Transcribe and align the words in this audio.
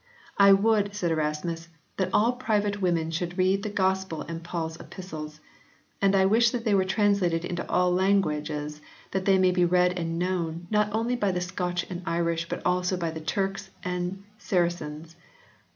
"I 0.47 0.51
would," 0.51 0.95
said 0.95 1.11
Erasmus," 1.11 1.67
that 1.97 2.09
all 2.11 2.31
private 2.31 2.81
women 2.81 3.11
should 3.11 3.37
read 3.37 3.61
the 3.61 3.69
Gospel 3.69 4.23
and 4.23 4.43
Paul 4.43 4.65
s 4.65 4.79
Epistles. 4.79 5.39
And 6.01 6.15
I 6.15 6.25
wish 6.25 6.49
that 6.49 6.65
they 6.65 6.73
were 6.73 6.85
translated 6.85 7.45
into 7.45 7.69
all 7.69 7.93
languages 7.93 8.81
that 9.11 9.25
they 9.25 9.37
may 9.37 9.51
be 9.51 9.63
read 9.63 9.99
and 9.99 10.17
known, 10.17 10.65
not 10.71 10.89
only 10.91 11.15
by 11.15 11.29
the 11.31 11.39
Scotch 11.41 11.85
and 11.87 12.01
Irish, 12.07 12.49
but 12.49 12.63
also 12.65 12.97
by 12.97 13.11
the 13.11 13.21
Turks 13.21 13.69
and 13.83 14.23
Saracens. 14.39 15.15